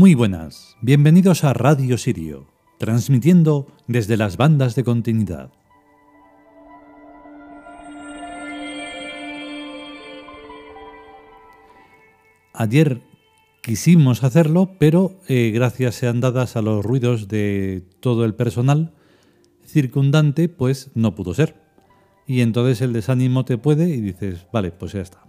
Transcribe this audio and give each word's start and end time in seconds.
Muy 0.00 0.14
buenas, 0.14 0.78
bienvenidos 0.80 1.44
a 1.44 1.52
Radio 1.52 1.98
Sirio, 1.98 2.46
transmitiendo 2.78 3.66
desde 3.86 4.16
las 4.16 4.38
bandas 4.38 4.74
de 4.74 4.82
continuidad. 4.82 5.52
Ayer 12.54 13.02
quisimos 13.60 14.24
hacerlo, 14.24 14.70
pero 14.78 15.20
eh, 15.28 15.50
gracias 15.52 15.96
sean 15.96 16.22
dadas 16.22 16.56
a 16.56 16.62
los 16.62 16.82
ruidos 16.82 17.28
de 17.28 17.84
todo 18.00 18.24
el 18.24 18.34
personal 18.34 18.94
circundante, 19.66 20.48
pues 20.48 20.92
no 20.94 21.14
pudo 21.14 21.34
ser. 21.34 21.56
Y 22.26 22.40
entonces 22.40 22.80
el 22.80 22.94
desánimo 22.94 23.44
te 23.44 23.58
puede 23.58 23.90
y 23.90 24.00
dices, 24.00 24.46
vale, 24.50 24.70
pues 24.70 24.92
ya 24.92 25.02
está. 25.02 25.22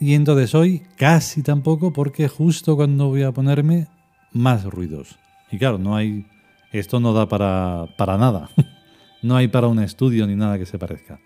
Y 0.00 0.14
entonces 0.14 0.52
hoy 0.56 0.82
casi 0.96 1.44
tampoco 1.44 1.92
porque 1.92 2.26
justo 2.26 2.74
cuando 2.74 3.06
voy 3.06 3.22
a 3.22 3.30
ponerme 3.30 3.86
más 4.32 4.64
ruidos. 4.64 5.18
Y 5.50 5.58
claro, 5.58 5.78
no 5.78 5.96
hay. 5.96 6.26
Esto 6.72 7.00
no 7.00 7.12
da 7.12 7.28
para, 7.28 7.86
para 7.96 8.18
nada. 8.18 8.50
no 9.22 9.36
hay 9.36 9.48
para 9.48 9.68
un 9.68 9.78
estudio 9.78 10.26
ni 10.26 10.34
nada 10.34 10.58
que 10.58 10.66
se 10.66 10.78
parezca. 10.78 11.20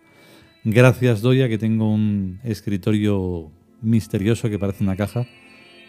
Gracias, 0.64 1.22
Doya, 1.22 1.48
que 1.48 1.58
tengo 1.58 1.90
un 1.90 2.40
escritorio 2.44 3.50
misterioso 3.80 4.50
que 4.50 4.58
parece 4.58 4.84
una 4.84 4.96
caja 4.96 5.26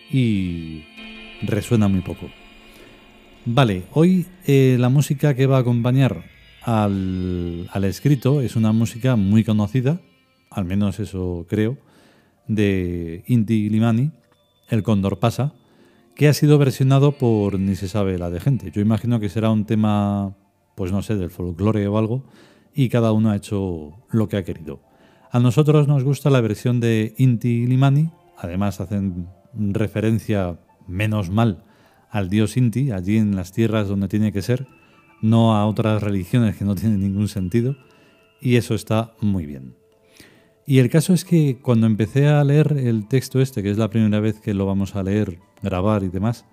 y 0.09 0.84
resuena 1.42 1.88
muy 1.88 2.02
poco. 2.02 2.30
Vale, 3.45 3.84
hoy 3.92 4.28
eh, 4.45 4.78
la 4.80 4.89
música 4.89 5.34
que 5.34 5.48
va 5.48 5.58
a 5.58 5.62
acompañar 5.62 6.23
al, 6.62 7.70
al 7.72 7.84
escrito 7.84 8.42
es 8.42 8.56
una 8.56 8.72
música 8.72 9.16
muy 9.16 9.44
conocida, 9.44 10.00
al 10.50 10.66
menos 10.66 11.00
eso 11.00 11.45
creo, 11.50 11.78
de 12.48 13.23
Inti 13.28 13.70
Limani, 13.70 14.12
El 14.70 14.84
Cóndor 14.84 15.20
pasa, 15.20 15.54
que 16.16 16.28
ha 16.28 16.34
sido 16.34 16.58
versionado 16.58 17.14
por 17.14 17.59
ni 17.59 17.76
se 17.76 17.88
sabe 17.88 18.17
la 18.17 18.30
de 18.30 18.40
gente. 18.40 18.72
Yo 18.72 18.81
imagino 18.81 19.20
que 19.20 19.30
será 19.30 19.50
un 19.50 19.66
tema, 19.66 20.36
pues 20.76 20.92
no 20.92 21.02
sé, 21.02 21.16
del 21.16 21.30
folclore 21.30 21.88
o 21.88 21.98
algo, 21.98 22.26
y 22.73 22.90
cada 22.90 23.12
uno 23.12 23.31
ha 23.31 23.36
hecho 23.36 23.92
lo 24.09 24.28
que 24.28 24.38
ha 24.38 24.44
querido. 24.44 24.82
A 25.32 25.39
nosotros 25.39 25.88
nos 25.88 26.04
gusta 26.04 26.30
la 26.30 26.42
versión 26.42 26.80
de 26.80 27.14
Inti 27.17 27.66
Limani, 27.66 28.12
además 28.38 28.82
hacen 28.82 29.30
referencia 29.54 30.59
menos 30.88 31.30
mal 31.30 31.64
al 32.09 32.30
dios 32.30 32.58
Inti, 32.58 32.92
allí 32.92 33.17
en 33.17 33.36
las 33.36 33.54
tierras 33.54 33.88
donde 33.88 34.09
tiene 34.09 34.34
que 34.34 34.42
ser, 34.42 34.67
no 35.22 35.56
a 35.56 35.66
otras 35.66 36.04
religiones 36.04 36.58
que 36.58 36.66
no 36.66 36.76
tienen 36.76 37.00
ningún 37.00 37.30
sentido, 37.30 37.78
y 38.42 38.58
eso 38.58 38.76
está 38.76 39.14
muy 39.22 39.45
bien. 39.45 39.81
Y 40.66 40.80
el 40.80 40.89
caso 40.89 41.14
es 41.14 41.26
que 41.26 41.58
cuando 41.61 41.88
empecé 41.88 42.27
a 42.27 42.44
leer 42.44 42.77
el 42.77 43.08
texto 43.08 43.42
este, 43.42 43.64
que 43.64 43.72
es 43.72 43.77
la 43.77 43.89
primera 43.89 44.20
vez 44.20 44.39
que 44.39 44.54
lo 44.54 44.66
vamos 44.66 44.95
a 44.95 45.04
leer, 45.04 45.39
grabar 45.61 46.04
y 46.04 46.10
demás, 46.10 46.45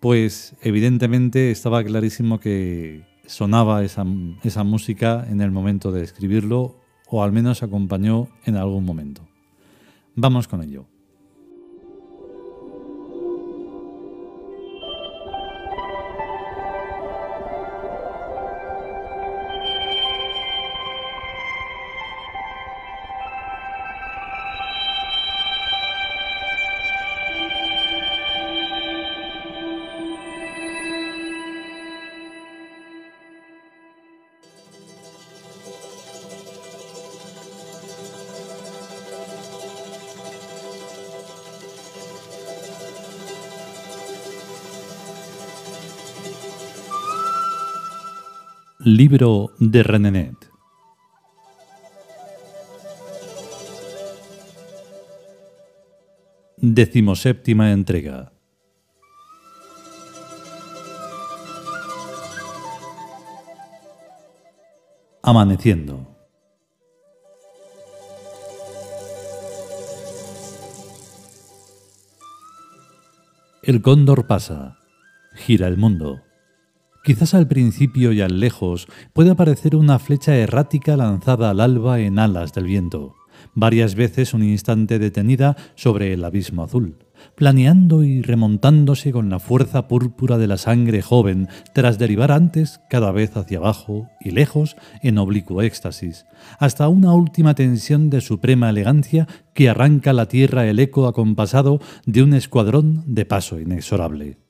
pues 0.00 0.54
evidentemente 0.62 1.50
estaba 1.50 1.82
clarísimo 1.84 2.40
que 2.40 3.04
sonaba 3.26 3.84
esa, 3.84 4.04
esa 4.42 4.64
música 4.64 5.26
en 5.30 5.40
el 5.40 5.50
momento 5.50 5.92
de 5.92 6.02
escribirlo, 6.02 6.76
o 7.08 7.22
al 7.22 7.32
menos 7.32 7.62
acompañó 7.62 8.28
en 8.44 8.56
algún 8.56 8.84
momento. 8.84 9.22
Vamos 10.14 10.48
con 10.48 10.62
ello. 10.62 10.86
Libro 48.96 49.52
de 49.58 49.82
Renenet. 49.82 50.50
Decimoséptima 56.56 57.72
entrega. 57.72 58.32
Amaneciendo. 65.22 66.16
El 73.62 73.82
cóndor 73.82 74.26
pasa, 74.26 74.78
gira 75.34 75.68
el 75.68 75.76
mundo 75.76 76.22
Quizás 77.08 77.32
al 77.32 77.48
principio 77.48 78.12
y 78.12 78.20
al 78.20 78.38
lejos 78.38 78.86
pueda 79.14 79.34
parecer 79.34 79.76
una 79.76 79.98
flecha 79.98 80.36
errática 80.36 80.94
lanzada 80.94 81.48
al 81.48 81.60
alba 81.60 82.00
en 82.00 82.18
alas 82.18 82.52
del 82.52 82.64
viento, 82.64 83.16
varias 83.54 83.94
veces 83.94 84.34
un 84.34 84.42
instante 84.42 84.98
detenida 84.98 85.56
sobre 85.74 86.12
el 86.12 86.22
abismo 86.22 86.64
azul, 86.64 86.98
planeando 87.34 88.04
y 88.04 88.20
remontándose 88.20 89.10
con 89.10 89.30
la 89.30 89.38
fuerza 89.38 89.88
púrpura 89.88 90.36
de 90.36 90.48
la 90.48 90.58
sangre 90.58 91.00
joven, 91.00 91.48
tras 91.72 91.98
derivar 91.98 92.30
antes 92.30 92.78
cada 92.90 93.10
vez 93.10 93.38
hacia 93.38 93.56
abajo 93.56 94.10
y 94.20 94.32
lejos 94.32 94.76
en 95.02 95.16
oblicuo 95.16 95.62
éxtasis, 95.62 96.26
hasta 96.58 96.88
una 96.88 97.14
última 97.14 97.54
tensión 97.54 98.10
de 98.10 98.20
suprema 98.20 98.68
elegancia 98.68 99.26
que 99.54 99.70
arranca 99.70 100.12
la 100.12 100.26
tierra 100.26 100.66
el 100.66 100.78
eco 100.78 101.06
acompasado 101.06 101.80
de 102.04 102.22
un 102.22 102.34
escuadrón 102.34 103.02
de 103.06 103.24
paso 103.24 103.58
inexorable. 103.58 104.47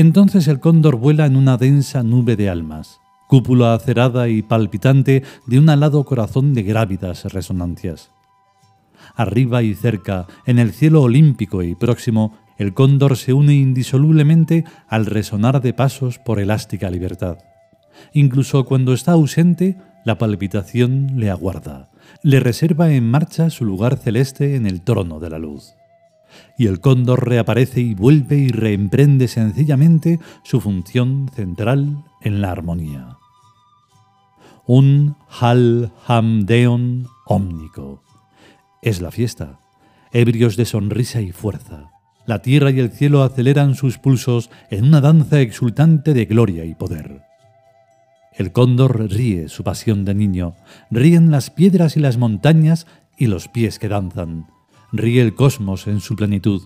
Entonces 0.00 0.48
el 0.48 0.60
cóndor 0.60 0.96
vuela 0.96 1.26
en 1.26 1.36
una 1.36 1.58
densa 1.58 2.02
nube 2.02 2.34
de 2.34 2.48
almas, 2.48 3.00
cúpula 3.28 3.74
acerada 3.74 4.30
y 4.30 4.40
palpitante 4.40 5.22
de 5.46 5.58
un 5.58 5.68
alado 5.68 6.04
corazón 6.04 6.54
de 6.54 6.62
grávidas 6.62 7.30
resonancias. 7.34 8.10
Arriba 9.14 9.62
y 9.62 9.74
cerca, 9.74 10.26
en 10.46 10.58
el 10.58 10.72
cielo 10.72 11.02
olímpico 11.02 11.62
y 11.62 11.74
próximo, 11.74 12.34
el 12.56 12.72
cóndor 12.72 13.18
se 13.18 13.34
une 13.34 13.52
indisolublemente 13.52 14.64
al 14.88 15.04
resonar 15.04 15.60
de 15.60 15.74
pasos 15.74 16.18
por 16.18 16.40
elástica 16.40 16.88
libertad. 16.88 17.36
Incluso 18.14 18.64
cuando 18.64 18.94
está 18.94 19.12
ausente, 19.12 19.76
la 20.06 20.16
palpitación 20.16 21.08
le 21.16 21.28
aguarda, 21.28 21.90
le 22.22 22.40
reserva 22.40 22.90
en 22.90 23.04
marcha 23.06 23.50
su 23.50 23.66
lugar 23.66 23.98
celeste 23.98 24.56
en 24.56 24.64
el 24.64 24.80
trono 24.80 25.20
de 25.20 25.28
la 25.28 25.38
luz 25.38 25.74
y 26.58 26.66
el 26.66 26.80
cóndor 26.80 27.28
reaparece 27.28 27.80
y 27.80 27.94
vuelve 27.94 28.36
y 28.36 28.48
reemprende 28.48 29.28
sencillamente 29.28 30.18
su 30.42 30.60
función 30.60 31.30
central 31.34 32.04
en 32.20 32.40
la 32.40 32.50
armonía. 32.50 33.16
Un 34.66 35.16
Hal 35.40 35.92
Hamdeon 36.06 37.08
ómnico. 37.26 38.02
Es 38.82 39.00
la 39.00 39.10
fiesta, 39.10 39.58
ebrios 40.12 40.56
de 40.56 40.64
sonrisa 40.64 41.20
y 41.20 41.32
fuerza. 41.32 41.90
La 42.26 42.42
tierra 42.42 42.70
y 42.70 42.78
el 42.78 42.90
cielo 42.90 43.22
aceleran 43.22 43.74
sus 43.74 43.98
pulsos 43.98 44.50
en 44.70 44.84
una 44.84 45.00
danza 45.00 45.40
exultante 45.40 46.14
de 46.14 46.26
gloria 46.26 46.64
y 46.64 46.74
poder. 46.74 47.22
El 48.32 48.52
cóndor 48.52 49.10
ríe 49.10 49.48
su 49.48 49.64
pasión 49.64 50.04
de 50.04 50.14
niño, 50.14 50.54
ríen 50.90 51.30
las 51.30 51.50
piedras 51.50 51.96
y 51.96 52.00
las 52.00 52.16
montañas 52.16 52.86
y 53.18 53.26
los 53.26 53.48
pies 53.48 53.78
que 53.78 53.88
danzan 53.88 54.46
ríe 54.92 55.22
el 55.22 55.34
cosmos 55.34 55.86
en 55.86 56.00
su 56.00 56.16
plenitud, 56.16 56.62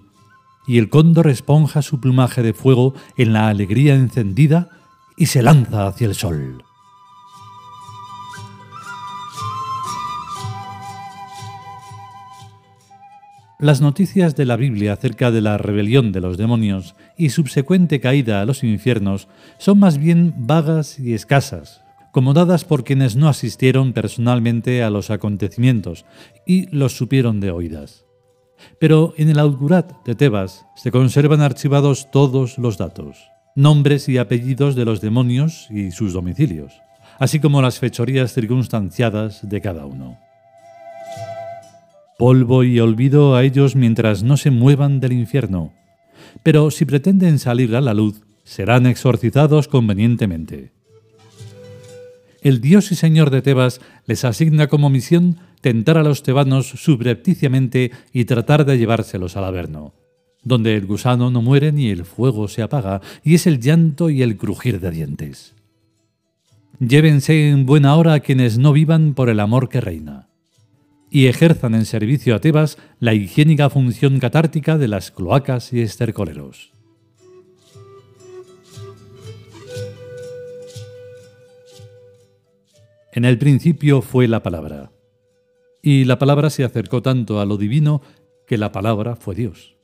y 0.67 0.79
el 0.79 0.89
cóndor 0.89 1.29
esponja 1.29 1.83
su 1.83 2.01
plumaje 2.01 2.43
de 2.43 2.55
fuego 2.55 2.95
en 3.17 3.33
la 3.33 3.49
alegría 3.49 3.95
encendida 3.95 4.71
y 5.17 5.27
se 5.27 5.43
lanza 5.43 5.87
hacia 5.87 6.07
el 6.07 6.15
sol. 6.15 6.65
Las 13.65 13.81
noticias 13.81 14.37
de 14.37 14.45
la 14.45 14.57
Biblia 14.57 14.93
acerca 14.93 15.31
de 15.31 15.41
la 15.41 15.57
rebelión 15.57 16.13
de 16.13 16.21
los 16.21 16.37
demonios 16.37 16.97
y 17.17 17.31
subsecuente 17.31 17.99
caída 17.99 18.43
a 18.43 18.45
los 18.45 18.63
infiernos 18.63 19.29
son 19.59 19.79
más 19.79 19.97
bien 19.97 20.35
vagas 20.37 20.99
y 20.99 21.15
escasas, 21.15 21.81
como 22.13 22.35
dadas 22.35 22.65
por 22.65 22.85
quienes 22.85 23.17
no 23.17 23.29
asistieron 23.29 23.93
personalmente 23.93 24.83
a 24.83 24.91
los 24.91 25.11
acontecimientos 25.11 26.05
y 26.47 26.67
los 26.77 26.97
supieron 26.97 27.41
de 27.41 27.53
oídas. 27.53 28.04
Pero 28.79 29.15
en 29.17 29.29
el 29.29 29.39
Augurat 29.39 29.93
de 30.05 30.15
Tebas 30.15 30.67
se 30.77 30.91
conservan 30.91 31.41
archivados 31.41 32.11
todos 32.11 32.59
los 32.59 32.79
datos, 32.79 33.31
nombres 33.55 34.09
y 34.09 34.19
apellidos 34.19 34.75
de 34.75 34.85
los 34.85 35.01
demonios 35.01 35.69
y 35.71 35.91
sus 35.91 36.13
domicilios, 36.13 36.73
así 37.19 37.41
como 37.41 37.63
las 37.63 37.79
fechorías 37.79 38.33
circunstanciadas 38.33 39.49
de 39.49 39.61
cada 39.61 39.87
uno 39.87 40.19
polvo 42.19 42.65
y 42.65 42.81
olvido 42.81 43.35
a 43.35 43.45
ellos 43.45 43.77
mientras 43.77 44.23
no 44.23 44.37
se 44.37 44.51
muevan 44.51 45.01
del 45.01 45.13
infierno. 45.13 45.73
Pero 46.43 46.71
si 46.71 46.85
pretenden 46.85 47.39
salir 47.39 47.75
a 47.77 47.81
la 47.81 47.95
luz, 47.95 48.23
serán 48.45 48.87
exorcizados 48.87 49.69
convenientemente. 49.69 50.74
El 52.45 52.61
dios 52.61 52.93
y 52.93 52.95
señor 52.95 53.31
de 53.31 53.41
Tebas 53.41 53.81
les 54.05 54.23
asigna 54.27 54.67
como 54.67 54.91
misión 54.91 55.39
tentar 55.63 55.97
a 55.97 56.03
los 56.03 56.23
tebanos 56.23 56.69
subrepticiamente 56.69 57.91
y 58.13 58.27
tratar 58.27 58.67
de 58.67 58.77
llevárselos 58.77 59.39
al 59.39 59.45
Averno, 59.45 59.95
donde 60.43 60.77
el 60.77 60.85
gusano 60.85 61.31
no 61.31 61.41
muere 61.41 61.73
ni 61.73 61.89
el 61.89 62.05
fuego 62.05 62.47
se 62.49 62.61
apaga, 62.61 63.01
y 63.23 63.35
es 63.35 63.47
el 63.47 63.61
llanto 63.61 64.11
y 64.11 64.21
el 64.21 64.37
crujir 64.37 64.79
de 64.79 64.91
dientes. 64.91 65.55
Llévense 66.79 67.49
en 67.49 67.65
buena 67.65 67.97
hora 67.97 68.13
a 68.13 68.21
quienes 68.21 68.59
no 68.59 68.75
vivan 68.75 69.15
por 69.15 69.31
el 69.31 69.41
amor 69.41 69.71
que 69.71 69.81
reina 69.81 70.29
y 71.11 71.29
ejerzan 71.29 71.75
en 71.75 71.87
servicio 71.87 72.35
a 72.35 72.41
Tebas 72.41 72.77
la 72.99 73.15
higiénica 73.15 73.71
función 73.71 74.19
catártica 74.19 74.77
de 74.77 74.89
las 74.89 75.13
cloacas 75.13 75.73
y 75.73 75.81
estercoleros. 75.81 76.74
En 83.15 83.25
el 83.25 83.39
principio 83.39 84.03
fue 84.03 84.27
la 84.27 84.43
palabra, 84.43 84.91
y 85.81 86.05
la 86.05 86.19
palabra 86.19 86.51
se 86.51 86.65
acercó 86.65 87.01
tanto 87.01 87.39
a 87.39 87.47
lo 87.47 87.57
divino 87.57 88.03
que 88.45 88.59
la 88.59 88.73
palabra 88.73 89.15
fue 89.15 89.37
Dios. 89.37 89.77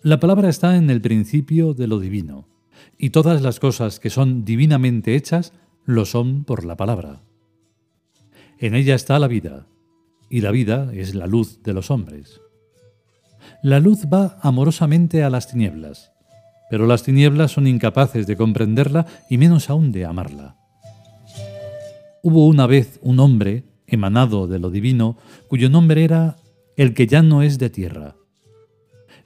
La 0.00 0.18
palabra 0.18 0.48
está 0.48 0.78
en 0.78 0.88
el 0.88 1.02
principio 1.02 1.74
de 1.74 1.86
lo 1.86 2.00
divino, 2.00 2.48
y 2.96 3.10
todas 3.10 3.42
las 3.42 3.60
cosas 3.60 4.00
que 4.00 4.08
son 4.08 4.46
divinamente 4.46 5.14
hechas 5.14 5.52
lo 5.84 6.06
son 6.06 6.44
por 6.44 6.64
la 6.64 6.78
palabra. 6.78 7.20
En 8.58 8.74
ella 8.74 8.94
está 8.94 9.18
la 9.18 9.28
vida, 9.28 9.66
y 10.30 10.40
la 10.40 10.52
vida 10.52 10.90
es 10.94 11.14
la 11.14 11.26
luz 11.26 11.62
de 11.64 11.74
los 11.74 11.90
hombres. 11.90 12.40
La 13.62 13.78
luz 13.78 14.06
va 14.06 14.38
amorosamente 14.40 15.22
a 15.22 15.28
las 15.28 15.48
tinieblas, 15.48 16.12
pero 16.70 16.86
las 16.86 17.02
tinieblas 17.02 17.52
son 17.52 17.66
incapaces 17.66 18.26
de 18.26 18.38
comprenderla 18.38 19.04
y 19.28 19.36
menos 19.36 19.68
aún 19.68 19.92
de 19.92 20.06
amarla. 20.06 20.56
Hubo 22.26 22.48
una 22.48 22.66
vez 22.66 22.98
un 23.02 23.20
hombre, 23.20 23.62
emanado 23.86 24.48
de 24.48 24.58
lo 24.58 24.68
divino, 24.68 25.16
cuyo 25.46 25.70
nombre 25.70 26.02
era 26.02 26.34
el 26.76 26.92
que 26.92 27.06
ya 27.06 27.22
no 27.22 27.40
es 27.40 27.56
de 27.60 27.70
tierra. 27.70 28.16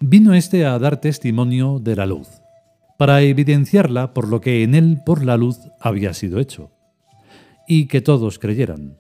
Vino 0.01 0.35
éste 0.35 0.67
a 0.67 0.79
dar 0.79 1.01
testimonio 1.01 1.79
de 1.79 1.97
la 1.97 2.05
luz, 2.05 2.29
para 2.99 3.23
evidenciarla 3.23 4.13
por 4.13 4.29
lo 4.29 4.43
que 4.43 4.63
en 4.65 4.75
él 4.75 4.99
por 5.07 5.25
la 5.25 5.39
luz 5.39 5.61
había 5.81 6.13
sido 6.13 6.39
hecho, 6.39 6.73
y 7.67 7.87
que 7.87 8.03
todos 8.03 8.39
creyeran. 8.39 8.99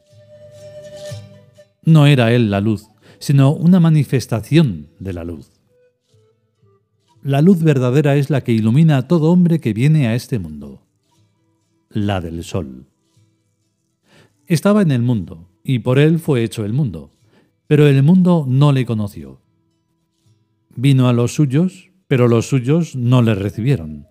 No 1.84 2.06
era 2.06 2.32
Él 2.32 2.50
la 2.50 2.62
luz, 2.62 2.88
sino 3.18 3.52
una 3.52 3.80
manifestación 3.80 4.88
de 4.98 5.12
la 5.12 5.24
luz. 5.24 5.50
La 7.22 7.42
luz 7.42 7.62
verdadera 7.62 8.16
es 8.16 8.30
la 8.30 8.40
que 8.40 8.52
ilumina 8.52 8.96
a 8.96 9.08
todo 9.08 9.30
hombre 9.30 9.60
que 9.60 9.74
viene 9.74 10.08
a 10.08 10.14
este 10.14 10.38
mundo, 10.38 10.86
la 11.90 12.22
del 12.22 12.44
sol. 12.44 12.89
Estaba 14.50 14.82
en 14.82 14.90
el 14.90 15.00
mundo, 15.00 15.48
y 15.62 15.78
por 15.78 16.00
él 16.00 16.18
fue 16.18 16.42
hecho 16.42 16.64
el 16.64 16.72
mundo, 16.72 17.12
pero 17.68 17.86
el 17.86 18.02
mundo 18.02 18.46
no 18.48 18.72
le 18.72 18.84
conoció. 18.84 19.40
Vino 20.74 21.08
a 21.08 21.12
los 21.12 21.36
suyos, 21.36 21.92
pero 22.08 22.26
los 22.26 22.48
suyos 22.48 22.96
no 22.96 23.22
le 23.22 23.36
recibieron. 23.36 24.08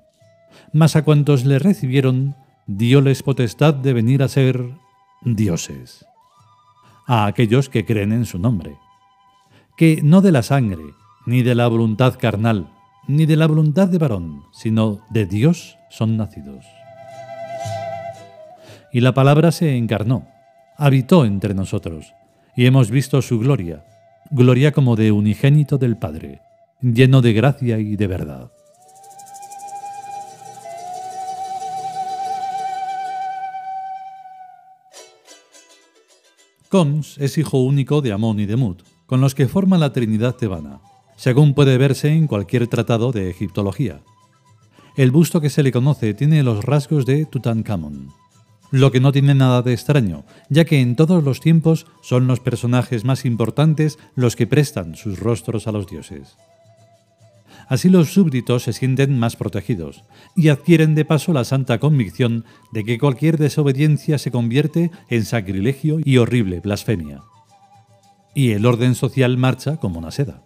Mas 0.71 0.95
a 0.95 1.03
cuantos 1.03 1.43
le 1.43 1.59
recibieron, 1.59 2.37
dióles 2.67 3.21
potestad 3.21 3.73
de 3.73 3.91
venir 3.91 4.23
a 4.23 4.29
ser 4.29 4.63
dioses 5.25 6.05
a 7.05 7.25
aquellos 7.25 7.67
que 7.67 7.83
creen 7.83 8.13
en 8.13 8.25
su 8.25 8.39
nombre, 8.39 8.77
que 9.75 9.99
no 10.01 10.21
de 10.21 10.31
la 10.31 10.41
sangre, 10.41 10.93
ni 11.25 11.43
de 11.43 11.53
la 11.53 11.67
voluntad 11.67 12.17
carnal, 12.17 12.69
ni 13.09 13.25
de 13.25 13.35
la 13.35 13.47
voluntad 13.47 13.89
de 13.89 13.97
varón, 13.97 14.43
sino 14.53 15.01
de 15.09 15.25
Dios 15.25 15.75
son 15.89 16.15
nacidos. 16.15 16.63
Y 18.91 19.01
la 19.01 19.13
palabra 19.13 19.51
se 19.51 19.77
encarnó, 19.77 20.27
habitó 20.77 21.25
entre 21.25 21.53
nosotros, 21.53 22.13
y 22.55 22.65
hemos 22.65 22.89
visto 22.89 23.21
su 23.21 23.39
gloria, 23.39 23.85
gloria 24.31 24.71
como 24.71 24.95
de 24.95 25.11
unigénito 25.11 25.77
del 25.77 25.97
Padre, 25.97 26.41
lleno 26.81 27.21
de 27.21 27.33
gracia 27.33 27.79
y 27.79 27.95
de 27.95 28.07
verdad. 28.07 28.51
Cons 36.69 37.17
es 37.17 37.37
hijo 37.39 37.57
único 37.59 38.01
de 38.01 38.11
Amón 38.11 38.39
y 38.39 38.45
de 38.45 38.55
Mut, 38.55 38.83
con 39.07 39.21
los 39.21 39.33
que 39.33 39.47
forman 39.47 39.79
la 39.79 39.91
Trinidad 39.91 40.35
tebana, 40.35 40.81
según 41.15 41.55
puede 41.55 41.77
verse 41.77 42.09
en 42.13 42.27
cualquier 42.27 42.67
tratado 42.67 43.11
de 43.11 43.29
egiptología. 43.29 44.01
El 44.95 45.11
busto 45.11 45.41
que 45.41 45.49
se 45.49 45.63
le 45.63 45.71
conoce 45.71 46.13
tiene 46.13 46.43
los 46.43 46.63
rasgos 46.63 47.05
de 47.07 47.25
Tutankamón, 47.25 48.09
lo 48.71 48.91
que 48.91 48.99
no 48.99 49.11
tiene 49.11 49.35
nada 49.35 49.61
de 49.61 49.73
extraño, 49.73 50.23
ya 50.49 50.65
que 50.65 50.79
en 50.79 50.95
todos 50.95 51.23
los 51.23 51.39
tiempos 51.39 51.85
son 52.01 52.27
los 52.27 52.39
personajes 52.39 53.03
más 53.05 53.25
importantes 53.25 53.97
los 54.15 54.35
que 54.35 54.47
prestan 54.47 54.95
sus 54.95 55.19
rostros 55.19 55.67
a 55.67 55.71
los 55.71 55.87
dioses. 55.87 56.35
Así 57.67 57.87
los 57.87 58.11
súbditos 58.11 58.63
se 58.63 58.73
sienten 58.73 59.19
más 59.19 59.35
protegidos 59.35 60.03
y 60.35 60.49
adquieren 60.49 60.95
de 60.95 61.05
paso 61.05 61.33
la 61.33 61.43
santa 61.43 61.79
convicción 61.79 62.43
de 62.73 62.83
que 62.83 62.97
cualquier 62.97 63.37
desobediencia 63.37 64.17
se 64.17 64.31
convierte 64.31 64.89
en 65.09 65.23
sacrilegio 65.23 65.99
y 66.03 66.17
horrible 66.17 66.61
blasfemia. 66.61 67.21
Y 68.33 68.51
el 68.51 68.65
orden 68.65 68.95
social 68.95 69.37
marcha 69.37 69.77
como 69.77 69.99
una 69.99 70.09
seda. 70.09 70.41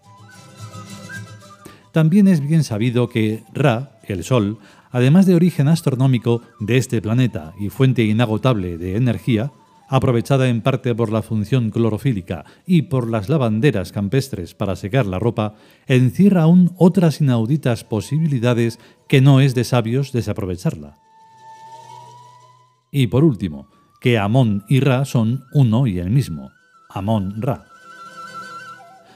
También 1.94 2.28
es 2.28 2.42
bien 2.42 2.66
sabido 2.66 3.08
que 3.08 3.44
Ra, 3.54 4.00
el 4.04 4.26
Sol, 4.26 4.58
además 4.94 5.26
de 5.26 5.36
origen 5.36 5.68
astronómico 5.68 6.42
de 6.60 6.78
este 6.78 7.02
planeta 7.02 7.54
y 7.60 7.70
fuente 7.70 8.04
inagotable 8.04 8.78
de 8.78 8.96
energía, 8.96 9.52
aprovechada 9.90 10.48
en 10.48 10.62
parte 10.62 10.96
por 10.96 11.12
la 11.12 11.22
función 11.22 11.72
clorofílica 11.72 12.46
y 12.66 12.84
por 12.84 13.10
las 13.10 13.28
lavanderas 13.28 13.92
campestres 13.92 14.54
para 14.54 14.76
secar 14.76 15.06
la 15.06 15.20
ropa, 15.20 15.56
encierra 15.88 16.44
aún 16.44 16.74
otras 16.78 17.20
inauditas 17.20 17.84
posibilidades 17.84 18.80
que 19.10 19.20
no 19.20 19.42
es 19.42 19.56
de 19.56 19.66
sabios 19.66 20.14
desaprovecharla. 20.14 21.00
Y 22.92 23.08
por 23.08 23.24
último, 23.24 23.68
que 24.00 24.20
Amón 24.20 24.64
y 24.70 24.80
Ra 24.80 25.06
son 25.06 25.44
uno 25.54 25.88
y 25.88 25.98
el 25.98 26.12
mismo, 26.12 26.52
Amón-Ra. 26.90 27.66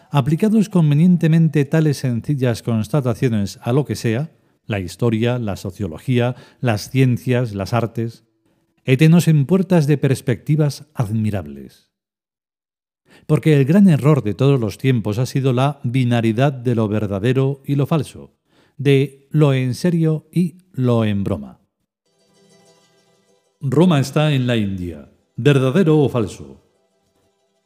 Aplicados 0.10 0.70
convenientemente 0.70 1.66
tales 1.66 1.98
sencillas 1.98 2.64
constataciones 2.64 3.60
a 3.62 3.74
lo 3.74 3.86
que 3.86 3.96
sea, 3.96 4.32
la 4.68 4.80
historia, 4.80 5.40
la 5.40 5.56
sociología, 5.56 6.36
las 6.62 6.92
ciencias, 6.92 7.56
las 7.56 7.74
artes, 7.74 8.28
Étenos 8.88 9.28
en 9.28 9.46
puertas 9.46 9.86
de 9.86 9.98
perspectivas 9.98 10.88
admirables. 10.94 11.92
Porque 13.26 13.54
el 13.54 13.66
gran 13.66 13.90
error 13.90 14.24
de 14.24 14.34
todos 14.34 14.62
los 14.62 14.78
tiempos 14.78 15.18
ha 15.18 15.26
sido 15.26 15.52
la 15.52 15.82
binaridad 15.84 16.54
de 16.54 16.74
lo 16.74 16.88
verdadero 16.88 17.62
y 17.66 17.76
lo 17.76 17.86
falso, 17.86 18.38
de 18.78 19.28
lo 19.30 19.54
en 19.54 19.76
serio 19.76 20.30
y 20.32 20.56
lo 20.72 21.04
en 21.04 21.26
broma. 21.26 21.60
Roma 23.60 24.00
está 24.00 24.32
en 24.32 24.48
la 24.48 24.56
India. 24.56 25.12
¿Verdadero 25.36 26.00
o 26.00 26.08
falso? 26.08 26.64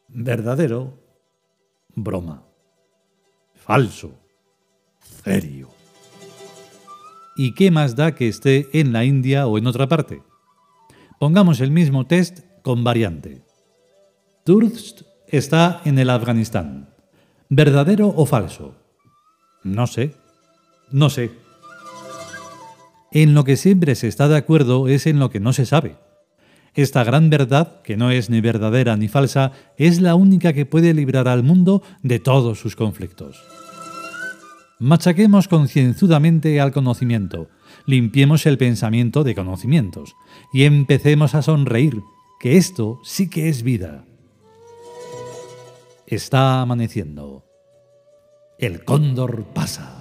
Verdadero. 0.07 0.97
Broma. 1.93 2.47
Falso. 3.53 4.11
Serio. 5.23 5.70
¿Y 7.35 7.53
qué 7.53 7.71
más 7.71 7.95
da 7.95 8.13
que 8.13 8.27
esté 8.27 8.67
en 8.73 8.91
la 8.91 9.05
India 9.05 9.47
o 9.47 9.57
en 9.57 9.67
otra 9.67 9.87
parte? 9.87 10.21
Pongamos 11.19 11.61
el 11.61 11.71
mismo 11.71 12.05
test 12.07 12.39
con 12.61 12.83
variante. 12.83 13.41
Durst 14.45 15.03
está 15.27 15.81
en 15.85 15.99
el 15.99 16.09
Afganistán. 16.09 16.89
¿Verdadero 17.47 18.07
o 18.15 18.25
falso? 18.25 18.75
No 19.63 19.87
sé. 19.87 20.15
No 20.91 21.09
sé. 21.09 21.31
En 23.11 23.33
lo 23.33 23.43
que 23.43 23.57
siempre 23.57 23.95
se 23.95 24.07
está 24.07 24.27
de 24.27 24.37
acuerdo 24.37 24.87
es 24.87 25.05
en 25.05 25.19
lo 25.19 25.29
que 25.29 25.39
no 25.39 25.53
se 25.53 25.65
sabe. 25.65 25.97
Esta 26.73 27.03
gran 27.03 27.29
verdad, 27.29 27.81
que 27.81 27.97
no 27.97 28.11
es 28.11 28.29
ni 28.29 28.39
verdadera 28.39 28.95
ni 28.95 29.09
falsa, 29.09 29.51
es 29.77 29.99
la 29.99 30.15
única 30.15 30.53
que 30.53 30.65
puede 30.65 30.93
librar 30.93 31.27
al 31.27 31.43
mundo 31.43 31.83
de 32.01 32.19
todos 32.19 32.59
sus 32.59 32.75
conflictos. 32.77 33.43
Machaquemos 34.81 35.47
concienzudamente 35.47 36.59
al 36.59 36.71
conocimiento, 36.71 37.49
limpiemos 37.85 38.47
el 38.47 38.57
pensamiento 38.57 39.23
de 39.23 39.35
conocimientos 39.35 40.15
y 40.51 40.63
empecemos 40.63 41.35
a 41.35 41.43
sonreír, 41.43 42.01
que 42.39 42.57
esto 42.57 42.99
sí 43.03 43.29
que 43.29 43.47
es 43.47 43.61
vida. 43.61 44.05
Está 46.07 46.61
amaneciendo. 46.61 47.45
El 48.57 48.83
cóndor 48.83 49.43
pasa. 49.53 50.00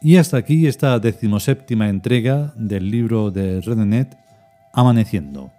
Y 0.00 0.16
hasta 0.16 0.36
aquí 0.36 0.66
esta 0.66 0.98
decimoséptima 1.00 1.88
entrega 1.88 2.52
del 2.56 2.90
libro 2.90 3.30
de 3.30 3.60
Redenet, 3.60 4.16
Amaneciendo. 4.72 5.50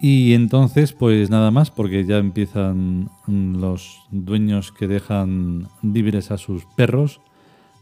Y 0.00 0.32
entonces, 0.32 0.92
pues 0.94 1.30
nada 1.30 1.50
más, 1.50 1.70
porque 1.70 2.04
ya 2.06 2.16
empiezan 2.16 3.10
los 3.28 3.98
dueños 4.10 4.72
que 4.72 4.88
dejan 4.88 5.68
libres 5.82 6.30
a 6.30 6.38
sus 6.38 6.64
perros 6.76 7.20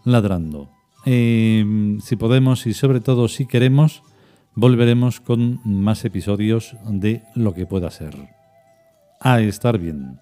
ladrando. 0.05 0.69
Em, 1.07 2.01
si 2.01 2.17
podemos 2.17 2.67
y 2.67 2.75
sobre 2.75 3.01
todo 3.01 3.29
si 3.29 3.47
queremos, 3.47 4.03
volveremos 4.55 5.21
con 5.21 5.61
más 5.65 6.05
episodios 6.05 6.77
de 6.91 7.23
lo 7.37 7.55
que 7.55 7.67
pueda 7.67 7.91
ser 7.91 8.38
a 9.21 9.41
estar 9.41 9.79
bien. 9.79 10.19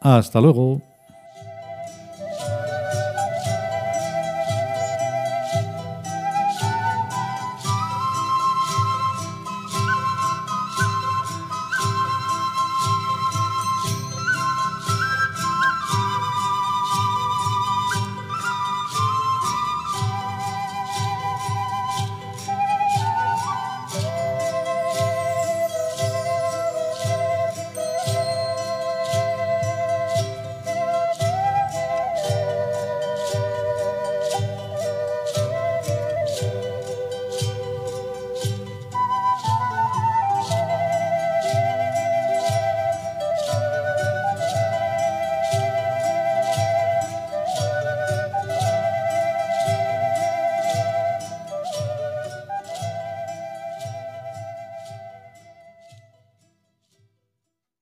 Hasta 0.00 0.40
luego. 0.40 0.80